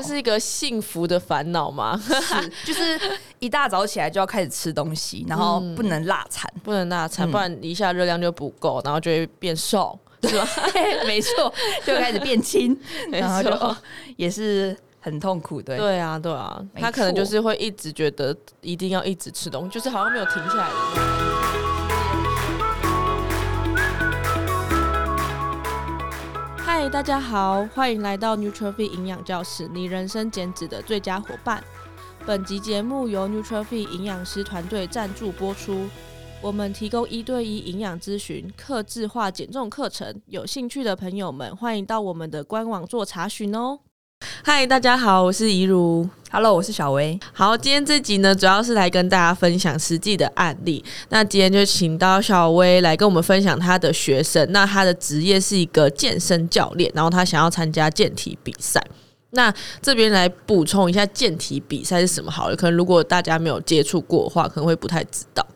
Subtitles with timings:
[0.00, 2.00] 这是一个幸福的烦恼吗？
[2.02, 2.98] 是， 就是
[3.38, 10.46] 一大早起来就要开始吃东西，然后不能落餐，不能落餐，不然一下热量就不够，然后就会变瘦， 是吧？
[11.06, 11.52] 没错，
[11.84, 12.78] 就开始变轻，
[13.12, 13.76] 然后就
[14.16, 14.76] 也是。
[15.02, 21.19] 很痛苦，对对啊，对啊，他可能就是会一直觉得一定要一直吃东西，就是好像没有停下来的。
[26.92, 31.62] 大家好，欢迎来到 Nutrify 营养教室，你人生减脂的最佳伙伴。
[32.26, 35.88] 本集节目由 Nutrify 营养师团队赞助播出，
[36.42, 43.78] 我们提供一对一营养咨询、客制化减重课程，有兴趣的朋友们欢迎到我们的官网做查询哦。
[44.42, 46.08] 嗨，大家好，我是怡如。
[46.30, 47.20] Hello，我是小薇。
[47.30, 50.82] 好，今天这集呢，主要是来跟大家分享实际的案例。
[51.10, 54.50] 那今天就请到小薇来跟我们分享她的学生。
[54.50, 58.82] 那她的职业是一个健身教练，然后她想要参加健体比赛。
[59.32, 65.46] 那这边来补充一下健体比赛是什么好了，可能如果大家没有接触过的话，可能会不太知道。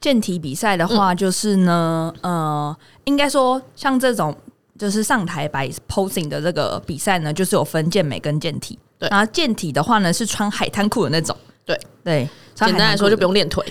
[0.00, 4.36] 健体比赛的话，就是呢，嗯、呃，应该说像这种。
[4.78, 8.78] 就是上台摆 posing 的这个比赛呢，就是有分健美跟健体。
[8.98, 11.36] 对，然后健体的话呢，是穿海滩裤的那种。
[11.64, 13.64] 对对，简单来说就不用练腿。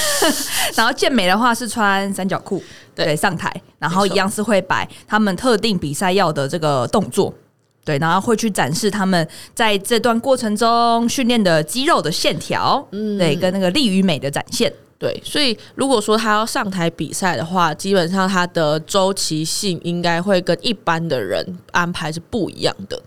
[0.76, 2.62] 然后健美的话是穿三角裤，
[2.94, 7.34] 对，上台，然后一样是会摆他们特定比赛要的这个动作。
[7.84, 14.72] 对，然后会去展示他们在这段过程中训练的肌肉的线条，嗯，对，跟那个力与美的展现。
[15.02, 23.02] 对，所以如果说他要上台比赛的话，基本上他的周期性应该会跟一般的人安排是不一样的。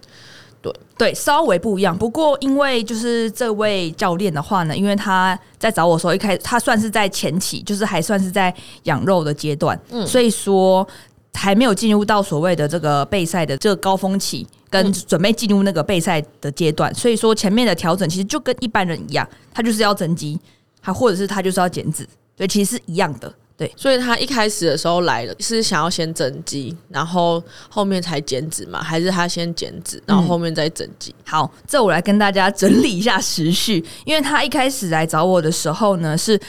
[0.61, 1.97] 对对，稍微不一样。
[1.97, 10.85] 不过因为就是这位教练的话呢，因为他在找我的时候，一开始他算是在前期，就是还算是在养肉的阶段，嗯，所以说
[11.33, 16.93] 还没有进入到所谓的这个备赛的这个高峰期，跟准备进入那个备赛的阶段。
[16.93, 20.37] 所以说前面的调整其实就跟一般人一样，他就是要增肌。
[20.85, 23.73] 他或者是他就是要减脂，对，其实是一样的，对。
[23.75, 28.83] 所以他一开始的时候来了，是想要先增肌，然后后面才减脂嘛？
[28.83, 31.13] 还是他先减脂，然后后面再增肌？
[31.17, 31.23] 嗯。
[31.25, 36.39] 好，这我来跟大家整理一下时序，因为他一开始来找我的时候呢是。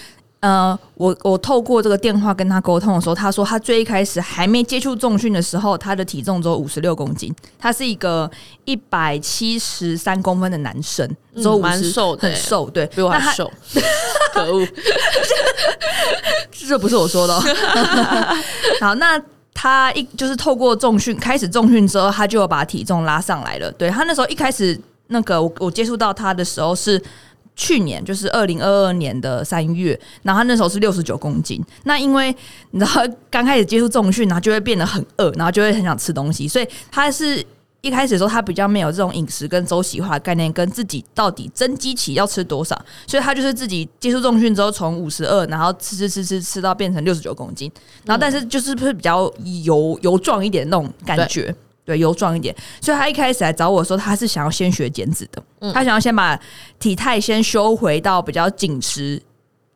[0.41, 8.31] 呃，我我透过这个电话跟他沟通的时候，他说他最一开始还没接触重训的时候，他的体重只有五十六公斤，他是一个
[8.65, 13.51] 一百七十三公分的男生，嗯，蛮瘦的，很瘦，对，比我还瘦，
[14.35, 14.65] 可恶，
[16.53, 17.43] 这不是我说的哦。
[18.81, 19.21] 好，那
[19.55, 23.73] 他一就是透过重训开始重训之后，他就把体重拉上来了。
[23.73, 27.03] 对，他那时候一开始那个我我接触到他的时候是。
[27.57, 31.61] 去年就是二零二二年的三月，然后他那时候是六十九公斤。
[31.85, 32.35] 那因为
[32.71, 36.47] 你知道刚开始接触重训，然后就会变得很饿，然后就会很想吃东西。
[36.47, 37.43] 所以他是
[37.81, 42.79] 一开始的时候，他比较没有这种饮食跟周期化概念，跟自己到底增肌期要吃多少。
[43.07, 47.73] 所以他就是自己接触重训之后，从五十二，然后吃吃吃吃吃到变成六十九公斤。
[48.05, 49.33] 然后但是就是不是比较
[49.65, 51.55] 油油壮一点那种感觉。
[51.87, 56.39] 对，油壮一点，所以他一开始来找我说，他是想要先学减脂的，嗯，他想要先把
[56.81, 59.23] 体态先修回到比较紧实、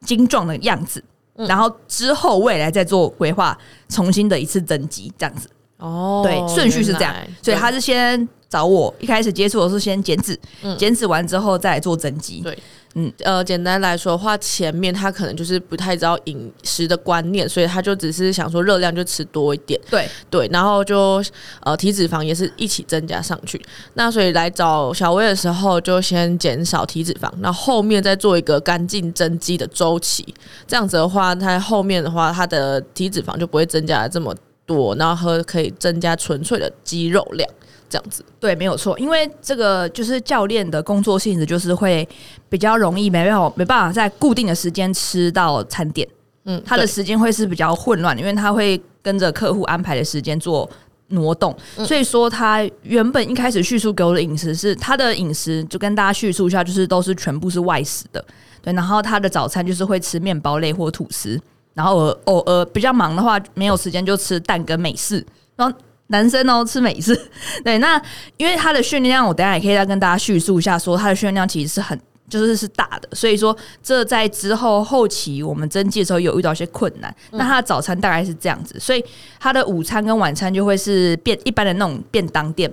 [0.04, 1.03] 精壮的样子，
[1.37, 3.56] 嗯，然后之后未来再做规划，
[3.88, 5.49] 重新的一次增肌这样子。
[5.78, 12.41] 哦，对，顺序是这样，所以他是先找我，一开始接触的是先减脂，嗯，减脂完之后再来做增肌。
[12.41, 12.59] 对。
[12.94, 21.22] 嗯，呃，简单来说的话，前面他可能就是不太知道饮食的观念，所以他就只是想说热量就吃多一点，对对，然后就
[21.62, 23.60] 呃体脂肪也是一起增加上去。
[23.94, 30.34] 那所以来找小薇的时候，就先减少体脂肪，那后，后面再做一个干净增肌的周期。
[30.66, 34.34] 这样子的话，他后面的话，他的体脂肪就不会增加这么
[34.66, 37.48] 多，然后和可以增加纯粹的肌肉量。
[37.88, 42.08] 这样子对，没有错，因为这个就是教练的工作性质，就是会
[42.50, 46.06] 比较容易没办法没办法在固定的时间吃到餐点，
[46.44, 50.69] 嗯，他的时间会是比较混乱，因为他会跟着客户安排的时间做
[51.09, 58.23] 挪动，嗯，所以说他原本一开始叙述给我的饮食是他的饮食，就跟大家叙述一下，就是都是全部是外食的，
[58.61, 61.41] 对，然后他的早餐就是会吃面包类或吐司，
[61.73, 65.25] 然后偶偶尔比较忙的话，没有时间就吃蛋跟美式，
[65.56, 65.75] 然后。
[66.12, 67.17] 男生哦，吃美式，
[67.62, 67.96] 对，那
[68.37, 71.96] 因为他的训练量，我等下也可以再跟大家叙述一下，说他的训练量其实是很
[72.31, 77.15] 就是是大的，所以说这在之后后期我们增记的时候有遇到一些困难。
[77.32, 79.05] 那他的早餐大概是这样子，所以
[79.38, 82.73] 他的午餐跟晚餐就会是便一般的那种便当店，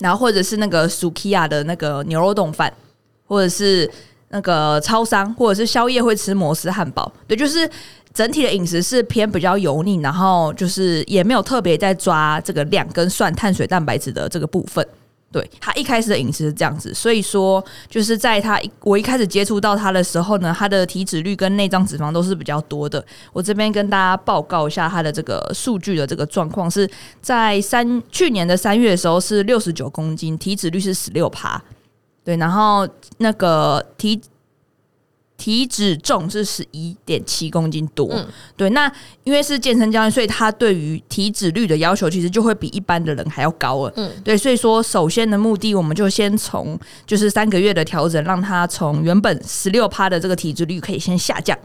[0.00, 2.72] 然后或者是那个 Sukiya 的那个牛肉冻饭，
[3.26, 3.88] 或者是
[4.30, 7.70] 那个超商，或者是宵夜会吃摩斯汉堡，对，就是。
[8.14, 14.84] 整体的饮食是偏比较油腻，然后就是也没有特别在抓这个量跟算碳水蛋白质的这个部分。
[15.30, 23.04] 对，他一开始的饮食是这样子，所以说就是在他我一开始接触到他的时候呢，他的体脂率跟内脏脂肪都是比较多的。
[23.32, 26.88] 我这边跟大家报告一下他的这个数据的这个状况，是
[27.20, 31.62] 在三去年的三月的时候是六十九公斤，体脂率是十六趴，
[32.24, 32.88] 对，然后
[33.18, 34.20] 那个体。
[35.38, 38.26] 体脂重是十一点七公斤多，嗯、
[38.56, 38.92] 对，那
[39.22, 51.56] 因为是健身教练，所以他对于体脂率的要求其实就会比一般的人还要高了，嗯，对，所以说首先的目的，我们就先从就是三个月的调整，让他从原本十六趴的这个体脂率可以先下降，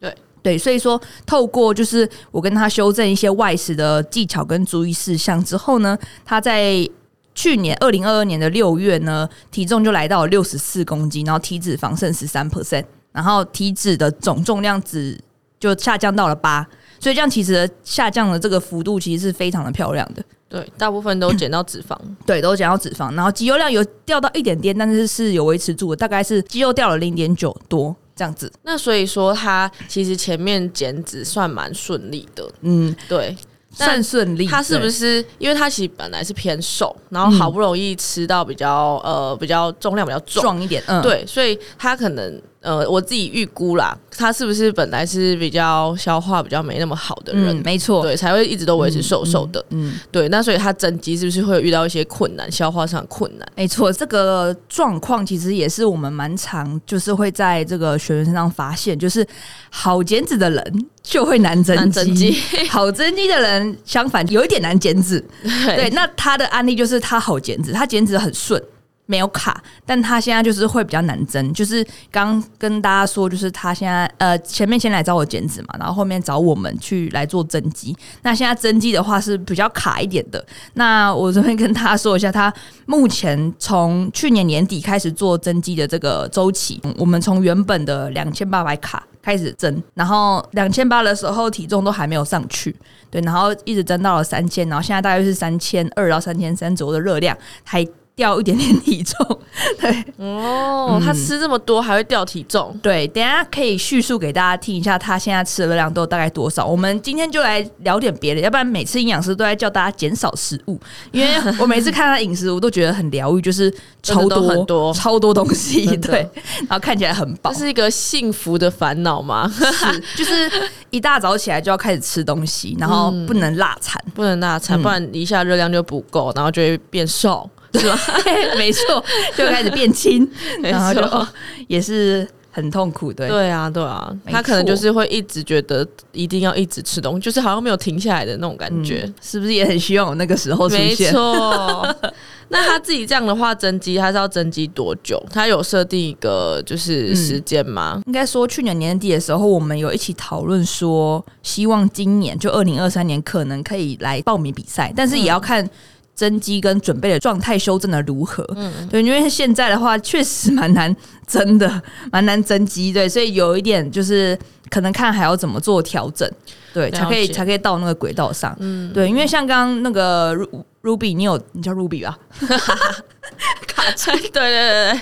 [0.00, 0.14] 对。
[0.42, 6.88] 对，所以说透过就是我跟他修正一些外食的技巧跟注意事项之后呢，他在
[7.34, 12.48] 去年二零二二年的六月呢，体重就来到了六十四公斤，然后体脂肪剩十三。
[12.48, 12.84] percent。
[13.16, 15.18] 然后体脂的总重量只
[15.58, 16.62] 就下降到了八，
[17.00, 20.22] 所以这样其实下降的这个幅度其实是非常的漂亮的。
[20.50, 23.10] 对，大部分都减到脂肪，对，都减到脂肪。
[23.14, 28.52] 然后肌肉量有掉到一点点，但是是有维持住的，大概是肌肉掉了零点九多这样子。
[28.64, 32.46] 那所以说他其实前面减脂算蛮顺利的。
[32.60, 33.34] 嗯，对。
[33.72, 35.22] 算顺利，他是不是？
[35.36, 47.56] 因为他其实本来是偏瘦，然后好不容易吃到比较呃比较重量比较重一点，嗯，对，所以他可能呃我自己预估啦，他是不是本来是比较消化比较没那么好的人？
[47.56, 53.48] 嗯、没错，对，才会一直都维持瘦瘦的，嗯，嗯对，那所以他增肌是不是会遇到一些困难，消化上的困难？
[53.54, 59.24] 没错，这个状况其实也是我们蛮常就是会在这个学员身上发现，就是
[59.70, 60.86] 好减脂的人。
[61.06, 62.36] 就会难增肌，
[62.68, 65.24] 好增肌的人相反有一点难减脂。
[65.64, 68.60] 对，那他的案例就是他好减脂，他减脂很顺。
[69.06, 71.52] 没有卡，但他现在就是会比较难增。
[71.54, 77.96] 就是刚跟大家说，就是他现在呃前面先来找我减脂嘛，然后后面找我们去来做增肌。
[78.22, 80.44] 那现在增肌的话是比较卡一点的。
[80.74, 82.52] 那我这边跟大家说一下，他
[82.86, 92.74] 目前从去年年底开始做增肌的这个周期，我们从原本的两千八百卡开始增，然后两千八的时候体重都还没有上去，
[93.08, 97.86] 对，然后一直增到了三千，然后现在大约是三千二到三千三左右的热量，还。
[98.16, 99.40] 掉一点点体重，
[99.78, 100.04] 对。
[100.16, 106.64] 哦，他吃这么多还会掉体重，对，等下可以叙述给大家听一下，他现在吃的热量都大概多少。
[106.64, 110.80] 我们今天就来聊点别的，要不然每次营养师都在叫大家减少食物，
[111.12, 113.70] 因为我每次看他饮食，我都觉得很疗愈，就是
[114.02, 114.94] 超多很多。
[114.94, 116.26] 超多东西，对，
[116.60, 119.46] 然后看起来很饱，这是一个幸福的烦恼吗？
[119.52, 120.50] 是， 就是
[120.88, 127.48] 一大早起来就要开始吃东西，然后不能落餐，不能落餐，不然一下热量就不够，然后就会变瘦。
[127.74, 127.98] 是吧？
[128.56, 129.04] 没错，
[129.36, 130.28] 就开始变轻，
[130.62, 131.26] 然后就
[131.68, 140.86] 也是很痛苦，的，对啊，对啊，他可能就是会一直觉得一定要一直吃东西，就是好像没有停下来的那种感觉，是不是也很希望我那个时候出现？
[140.86, 141.96] 没错。
[142.48, 145.20] 那他自己这样的话增肌，他是要增肌多久？
[145.32, 147.94] 他有设定一个就是时间吗？
[147.96, 155.68] 嗯、应该说去年年底的时候，我们有一起讨论说，希望今年就二零二三年可能可以来报名比赛，但是也要看。
[156.16, 158.42] 增肌跟准备的状态修正的如何？
[158.56, 160.94] 嗯，对，因为现在的话确实蛮难
[161.26, 161.80] 增的，
[162.10, 164.36] 蛮难增肌，对，所以有一点就是
[164.70, 166.28] 可能看还要怎么做调整，
[166.72, 170.34] 对，才可以才可以到那个轨道上，嗯，对，因为像刚刚那个
[170.82, 172.18] Ruby，你有你叫 Ruby 吧？
[173.68, 175.00] 卡车，对对对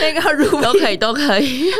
[0.00, 1.70] 对， 那个 Ruby 都可以都可以。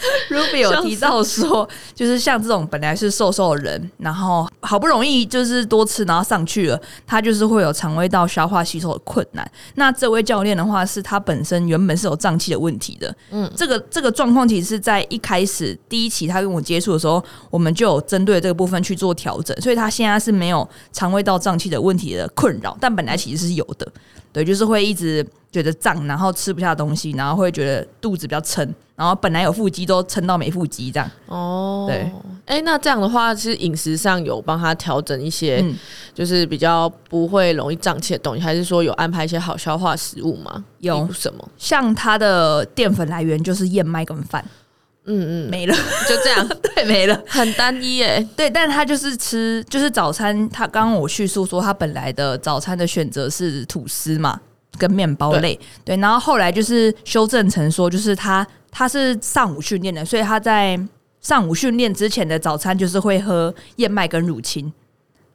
[0.30, 9.50] Ruby 有提到说，就是像这种本来是瘦瘦的人，然后好不容易就是多吃，然后上去了，他就是会有肠胃道消化吸收的困难。
[9.74, 13.14] 那这位教练的话，是他本身原本是有胀气的问题的。
[13.30, 23.86] 嗯，这个这个状况其实是在一开始第一期他跟我接触的时候，我们就有针对这个部分去做调整，所以他现在是没有肠胃道胀气的问题的困扰，但本来其实是有的。
[24.32, 31.10] 对，就是会一直觉得胀，然后吃不下东西，然后会觉得肚子比较撑，然后本来有腹肌都撑到没腹肌这样。
[31.24, 32.00] 哦，对，
[32.44, 35.64] 哎、欸，那这样的话，其实饮食上有帮他调整一些，
[36.12, 40.62] 就是比较不会容易胀气的东西，还是说有安排一些好消化食物吗？
[40.80, 41.48] 有什么？
[41.56, 44.44] 像他的淀粉来源就是燕麦跟饭。
[45.06, 45.74] 嗯嗯，没了，
[46.06, 48.28] 就这样， 对，没了，很单一诶。
[48.36, 50.46] 对，但他就是吃，就是早餐。
[50.50, 54.38] 他刚刚我叙述说，他本来的早餐的选择是吐司嘛，
[54.78, 55.54] 跟面包类。
[55.84, 60.78] 对，对，然后后来就是修正成说，就是他他是上午训练的，所以他在
[61.20, 64.72] 上午训练之前的早餐就是会喝燕麦跟乳清。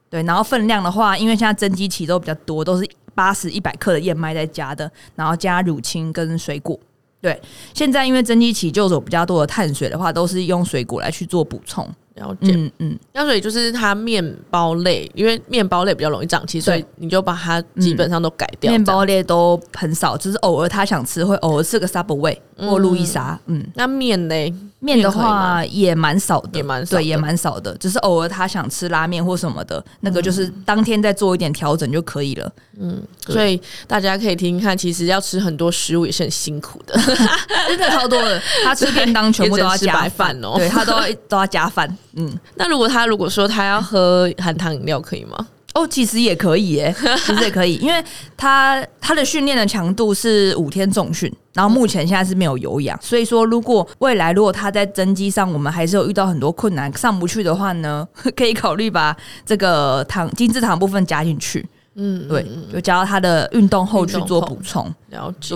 [0.10, 6.80] 对，然后分量的话，因为现在增肌期都比较多，都是八十一百克的燕麦在加的，然后加乳清跟水果。
[7.22, 7.42] 对，
[7.74, 11.88] 现在因为增肌期就有比较多的碳水的话，都是用水果来去做补充。
[12.16, 18.72] 了解，嗯嗯，那所以就是它面包类，因为面包类比较容易胀气，所以你就把它基本上都改掉。
[18.72, 23.38] 面包类都很少，就是偶尔他想吃会偶尔吃个 Subway 或路易莎。
[23.48, 32.50] 嗯，那面类面的话也蛮少的，也蛮对，也蛮少的，只是偶尔他想吃拉面或什么的，那个就是当天再做一点调整就可以了。
[32.80, 36.98] 嗯，所以大家可以听听看，其实要吃很多食物也是很辛苦的，
[37.68, 38.42] 真的超多的。
[38.64, 41.98] 他吃便当全部都要加饭 哦，对他都要都要加饭。
[42.16, 45.48] 嗯，那如果他如果说他要喝含糖饮料，可以吗？
[45.74, 46.96] 哦，其实也可以耶，
[47.26, 48.02] 其实也可以，因为
[48.38, 58.08] 他他的训练的强度是五天重训，然后目前现在是没有有氧，所以说如果未来如果他在增肌上我们还是有遇到很多困难上不去的话呢，
[58.38, 59.14] 可以考虑把
[59.46, 61.68] 这个糖精制糖部分加进去。
[61.98, 64.86] 嗯，对，就加到他的运动后去做补充。
[65.12, 65.56] 了解，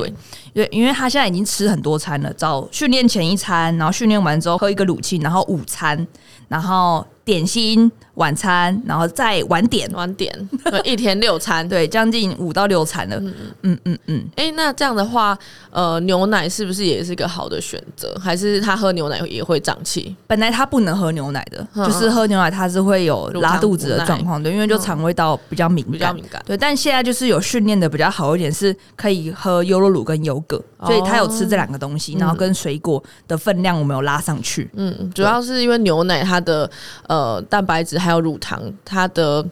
[0.53, 6.07] 因为因为他现在已经吃很多餐了，早训练前一餐，然后训练完之后喝一个乳清，然后午餐，
[6.49, 7.91] 然后点心。
[8.15, 10.29] 晚餐，然后再晚点，晚点，
[10.83, 13.15] 一天六餐， 对，将近五到六餐了。
[13.15, 14.25] 嗯嗯嗯嗯。
[14.35, 15.37] 哎、欸，那这样的话，
[15.69, 18.13] 呃，牛奶是不是也是一个好的选择？
[18.21, 20.13] 还是他喝牛奶也会胀气？
[20.27, 26.43] 本来他不能喝牛奶的，就是喝牛奶他是会有拉肚子的状况对，因为就肠胃道比较敏感，比较敏感。
[26.45, 34.69] 对，但现在就是有训练的比较好一点，是可以喝优酪乳跟优格，所以他有吃这两个东西，然后跟水果的分量我们有拉上去。
[34.73, 36.69] 嗯，主要是因为牛奶它的
[37.07, 37.18] 呃
[37.49, 39.45] 蛋白质还还有乳糖，它的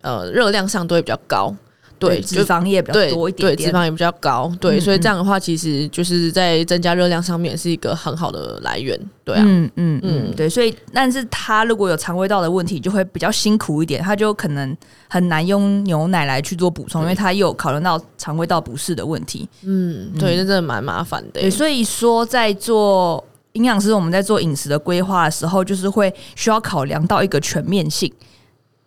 [0.00, 1.52] 呃热量上都会比较高，
[1.98, 14.76] 对，脂肪也比较多一点脂肪也比较高，对，所以这样的话，其实就是在增加热量上面是一个很好的来源，对啊，嗯嗯嗯，对，所以但是他如果有肠胃道的问题，就会比较辛苦一点，他就可能
[15.08, 23.24] 很难用牛奶来去做补充，因为他又有考虑到肠胃道不适的问题，嗯，对，这真的蛮麻烦的，对，所以说在做。
[23.54, 28.12] 营养师，我们在做饮食的规划的时候，就是会需要考量到一个全面性，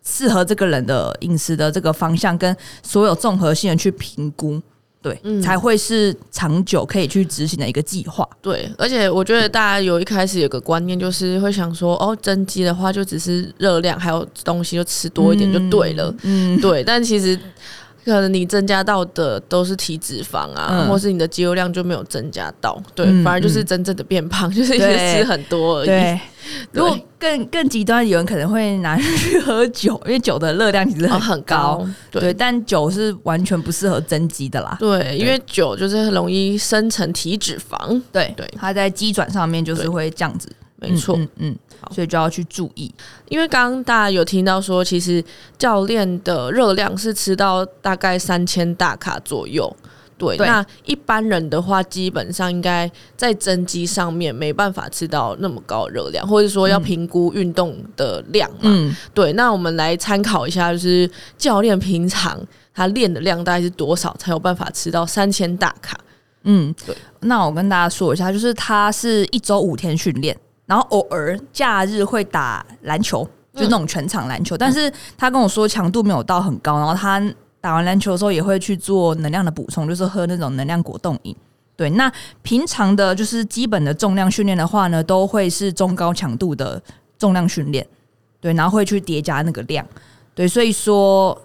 [0.04, 4.60] 适合这个人的饮食的这个方向，跟所有综合性的去评估，
[5.00, 8.28] 对，嗯、才会是长久可以去执行的一个计划。
[8.42, 17.38] 对，而且我觉得大家有一开始有个观念，就是会想说，哦，增肌的话就只是热量还有东西就吃多一点就对了，嗯，对，但其实。
[18.04, 26.18] 可能你增加到的都是体脂肪啊，嗯、或是你的肌肉量就没有增加到，对，嗯、反而就是真正的变胖，嗯、 就是因为吃很多而已。
[26.72, 34.76] 如果更更极端，有人可能会拿去喝酒，因为酒的热量其实很高，哦、很高对，对，但酒是完全不适合增肌的啦。
[34.80, 40.48] 对，对因为酒就是很容易生成体脂肪，对对，它在肌转上面就是会这样子。
[40.80, 41.90] 没错，嗯，嗯，好。
[41.92, 42.94] 所以就要去注意，
[43.28, 45.22] 因为刚刚大家有听到说，其实
[45.58, 49.74] 教练的热量是吃到大概三千大卡左右，
[50.16, 50.46] 对，对。
[50.46, 62.40] 那一般人的话，基本上应该在增肌上面没办法吃到那么高热量，或者说要评估运动的量嘛，嗯，对，那我们来参考一下，就是教练平常
[62.72, 65.98] 他练的量大概是多少，才有办法吃到三千大卡？
[66.44, 70.36] 嗯，对，那我跟大家说一下，就是他是一周五天训练。
[70.68, 74.54] 然后偶尔假日会打篮球，就那种全场篮球。
[74.54, 76.78] 嗯、但是他跟我说强度没有到很高。
[76.78, 77.20] 然后他
[77.60, 81.34] 打完篮球的时候也会去做能量的补充，就是喝那种能量果冻饮。
[81.74, 86.80] 对，那平常的就是基本的重量训练的话呢，都会是中高强度的
[87.18, 87.84] 重量训练。
[88.40, 89.84] 对，然后会去叠加那个量。
[90.34, 91.36] 对，所以说。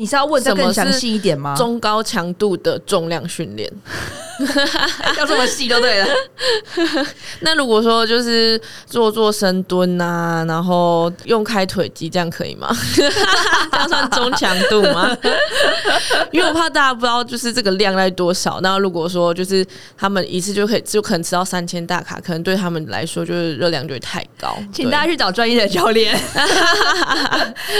[0.00, 1.54] 你是要问再更详细一点吗？
[1.54, 3.70] 中高强度的重量训练
[5.18, 6.08] 要这么细就对了。
[7.40, 12.74] 那如果说就是做做深蹲啊，然后用开腿肌，这样可以吗？
[12.96, 15.14] 这样算中强度吗？
[16.32, 18.58] 因为我怕大家不知道就是这个量在多少。
[18.62, 19.62] 那如果说就是
[19.98, 24.56] 他们一次就可以就可能吃到三千大卡，可能对他们来说就是热量就会太高。
[24.72, 26.18] 请大家去找专业的教练。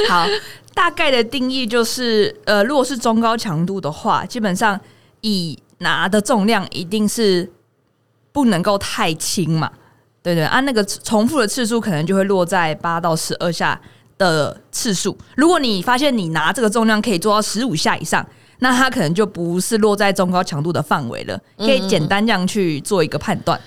[0.07, 0.27] 好。
[0.75, 4.79] 大概的定义就是，呃，如果是中高强度的话，基本上
[5.21, 7.51] 以拿的重量一定是
[8.33, 9.71] 不能够太轻嘛，
[10.23, 13.81] 对对，按、啊、那个重复的次数可能就会落在八到十二下
[14.17, 15.17] 的次数。
[15.37, 18.25] 如果你发现你拿这个重量可以做到十五下以上，
[18.61, 21.41] 那它可能就不是落在中高强度的范围了。
[21.57, 23.59] 可以简单这样去做一个判断。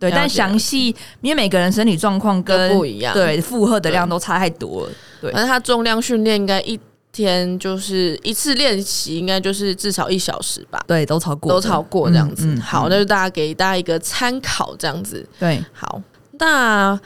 [0.00, 0.86] 对，但详细
[1.20, 4.92] 因为每个人身体状况跟不一样，对负荷的量都差太多了。
[5.20, 6.80] 对，反正他重量训练应该一
[7.12, 10.82] 天就是一次练习，应该就是至少一小时吧？
[10.86, 12.46] 对，都超过，都超过这样子。
[12.46, 15.28] 嗯嗯、好，那就大家给大家一个参考，这样子。
[15.38, 16.00] 对，好，
[16.38, 16.98] 那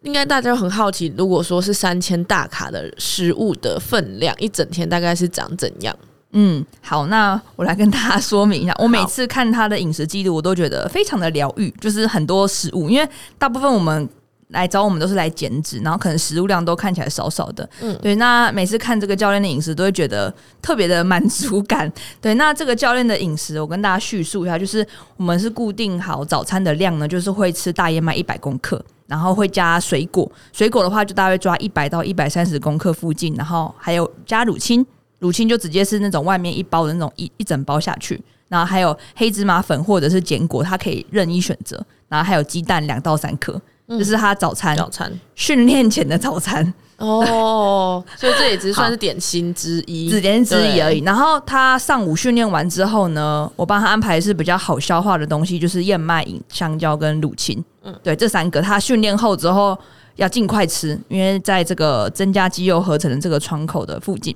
[0.00, 5.94] 应该大家很好奇，如果说是三千大卡的食物的分量，一整天大概是长怎样？
[6.32, 8.74] 嗯，好，那我来跟大家说明一下。
[8.78, 13.08] 我每次看他的饮食记录，我都觉得非常的疗愈，就是很多食物，因为
[13.38, 14.08] 大部分我们
[14.48, 17.68] 来找我们都是来减脂，然后可能食物量都看起来少少的。
[17.80, 18.14] 嗯，对。
[18.16, 20.32] 那每次看这个教练的饮食，都会觉得
[20.62, 21.90] 特别的满足感。
[22.20, 34.84] 对，那这个教练的饮食，我跟大家叙述一下，就是我们是固定好早餐的量呢，就是会吃大燕麦一百公克，然后会加水果，水果的话就大概抓一百到一百三十公克附近，然后还有加乳清，
[35.20, 43.60] 乳清就直接是那种外面一包的那种一一整包下去，然后还有黑芝麻粉或者是坚果，它可以任意选择，然后还有鸡蛋两到三颗。
[43.88, 51.00] 这、嗯、是他早餐，早餐训练前的早餐哦，所以这也只算是点心之一， 只点心之一而已。
[51.00, 57.60] 然后他上午训练完之后呢，我帮他安排的是比较好消化的东西，就是燕麦饮、香蕉跟乳清。
[57.82, 59.76] 嗯，对，这三个他训练后之后
[60.14, 64.32] 要尽快吃，因为在这个增加肌肉合成的这个窗口的附近。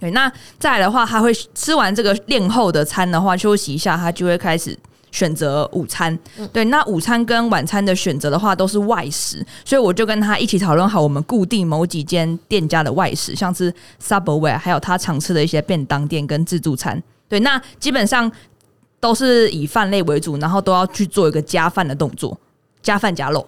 [0.00, 4.78] 对，那再来的话，他会吃完这个练后的餐的话，休息一下，他就会开始。
[5.10, 6.16] 选择午餐，
[6.52, 17.02] 对，那午餐跟晚餐的选择的话都是外食，所以我就跟他一起讨论好，我们固定某几间店家的外食，像是 Subway，还有他常吃的一些便当店跟自助餐。
[17.26, 18.30] 对，那基本上
[19.00, 22.38] 都是以饭类为主，然后都要去做一个加饭的动作，
[22.82, 23.44] 加饭加肉，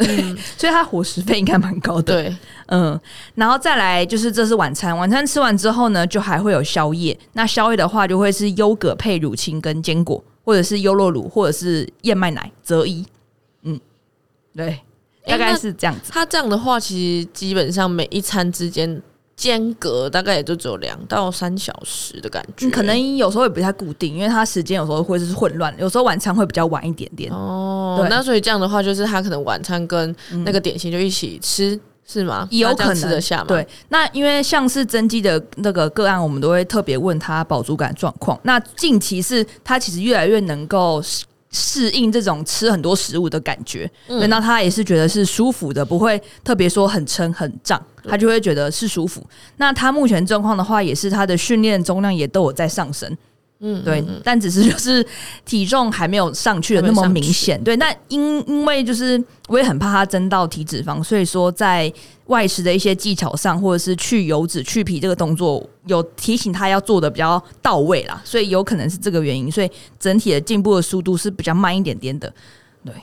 [0.00, 2.14] 嗯、 所以他伙食费应该蛮高的。
[2.14, 3.00] 对，嗯，
[3.34, 7.18] 然后再来就是这是晚餐，晚餐吃完之后呢，就还会有宵夜。
[7.32, 10.22] 那宵夜的话，就会是优格配乳清跟坚果。
[10.42, 13.06] 或者是优酪乳，或者是燕麦奶择一，
[13.62, 13.78] 嗯，
[14.56, 14.80] 对，
[15.24, 16.10] 大概是这样子。
[16.10, 19.00] 他这样的话，其实基本上每一餐之间
[19.40, 22.68] 间隔大概也就只有两到三小时的感觉。
[22.70, 27.32] 可能有时候也不太固定，因为他时间有时候会是混乱，有时候晚餐会比较晚一点点。
[27.32, 31.74] 哦，那所以这样的话，就是他可能晚餐跟那个点心就一起吃。
[31.74, 31.80] 嗯
[32.10, 32.48] 是吗？
[32.50, 33.44] 也有可能吃得下吗？
[33.46, 38.36] 对，那因为像是增肌的那个个案，我们都会特别问他饱足感状况。
[38.42, 41.00] 那近期是他其实越来越能够
[41.50, 49.24] 适应这种吃很多食物的感觉，嗯，那他也是觉得是舒服的，不会特别说很撑很胀，他就会觉得是舒服。
[49.56, 53.16] 那他目前状况的话，也是他的训练重量也都有在上升。
[53.62, 55.06] 嗯，对，但只是就是
[55.44, 57.62] 体重还没有上去的那么明显。
[57.62, 61.92] 对，那因因为就是我也很怕它增到体脂肪，所以说在
[62.28, 68.22] 外食的一些技巧上，或者是去油脂、去皮这个动作，有提醒他要做的比较到位啦。
[68.24, 72.32] 所以有可能是这个原因，所以整体的进步的速度是比较慢一点点的。
[72.82, 72.94] 对，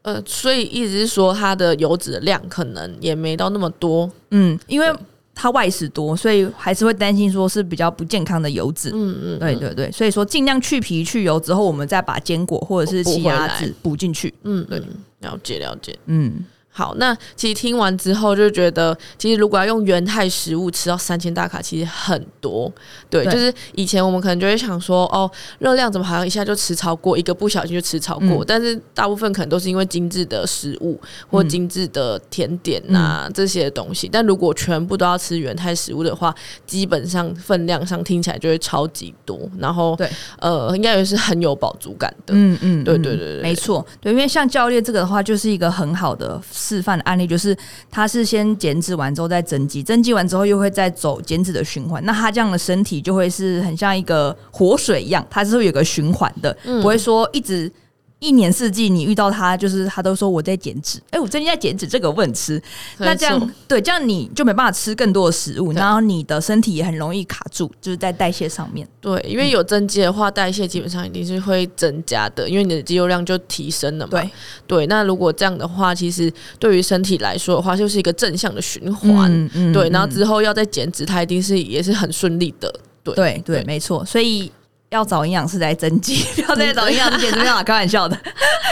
[0.00, 4.10] 呃，所以意思是说它的油脂的量可能也没到那么多。
[4.30, 4.90] 嗯，因为。
[5.36, 8.90] 他外食多，所以还是会担心说是比较不健康的油脂。
[8.94, 14.32] 嗯嗯，对对对，所以说尽量去皮去油之后，我们再把坚果或者是奇亚籽补进去。
[14.44, 14.82] 嗯，对，
[15.20, 15.96] 了解了解。
[16.06, 16.42] 嗯。
[16.76, 22.70] 好，那其实听完之后就觉得，其实如果要用原态食物吃到三千大卡，其实很多。
[23.08, 28.28] 对，对，就是以前我们可能就会想说，哦，热量怎么好像一下就吃超过，一个不小心就吃超过。
[28.28, 34.06] 嗯、但是大部分可能都是因为精致的食物或精致的甜点啊、嗯、这些东西。
[34.06, 36.34] 但如果全部都要吃原态食物的话，
[36.66, 39.40] 基本上分量上听起来就会超级多。
[39.58, 40.06] 然后，对，
[40.40, 42.34] 呃，应该也是很有饱足感的。
[42.36, 43.86] 嗯嗯，对对对对，没错。
[43.98, 46.38] 对，因为像教练这个的话，就是一个很好的。
[46.66, 47.56] 示范的案例就是，
[47.90, 52.04] 他是先减脂完之后再增肌，增肌完之后又会再走减脂的循环。
[52.04, 57.70] 那他这样的身体就会是很像一个活水一样，它是会有个循环的，不会说一直。
[58.18, 60.98] 一年四季，你遇到他，就是他都说我在减脂。
[61.10, 62.60] 哎、欸，我最近在减脂，这个我很吃。
[62.96, 68.88] 那这样对，这样你就没办法吃更多的食物，然后你的身体也很容易卡住，就是在代谢上面。
[69.02, 74.10] 对，因为有增肌的话，代谢基本上一定是会增加的，因为你的肌肉量就提升了嘛。
[74.10, 74.30] 对
[74.66, 79.30] 对，那如果这样的话，其实对于身体来说的话，就是一个正向的循环。
[79.30, 79.72] 嗯嗯。
[79.74, 82.74] 对，然后之后要再减脂，它一定是也是很顺利的。
[83.04, 84.02] 对对对，没错。
[84.06, 84.50] 所以。
[84.90, 88.16] 要找营养师来增肌，不要再找营养师减脂， 开玩笑的。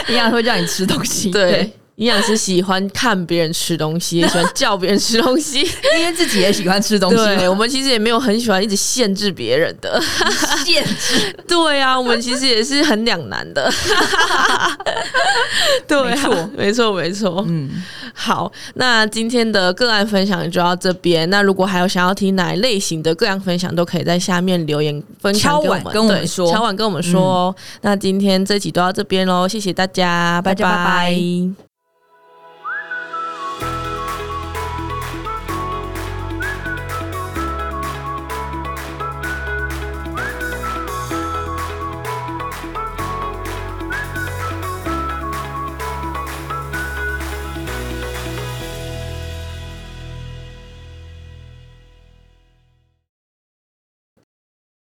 [0.07, 5.61] 营养师会叫你吃东西，对，营养师喜欢看别人吃东西， 也喜欢叫别人吃东西，
[5.97, 7.15] 因为自己也喜欢吃东西。
[7.15, 10.01] 对，我们其实也没有很喜欢一直限制别人的
[10.65, 11.35] 限制。
[11.47, 13.71] 对啊，我们其实也是很两难的。
[15.87, 17.45] 对啊，没错，没错，没错。
[17.47, 17.83] 嗯。
[18.17, 21.29] 好，那今天的个案分享就到这边。
[21.29, 27.55] 那如果还有想要听哪一类型的个案分享，都可以在下面留言分享给我们，跟我们说，敲碗跟我们说哦。
[27.57, 31.13] 嗯、那今天这集都到这边喽，谢谢大家，拜拜。